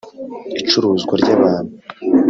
icuruzwa 0.59 1.13
ry’abantu 1.21 1.73